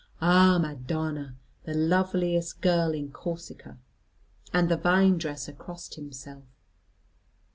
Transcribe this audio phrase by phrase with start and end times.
[0.19, 1.35] Ah, Madonna!
[1.65, 3.77] The loveliest girl in Corsica.
[4.51, 6.43] And the vine dresser crossed himself.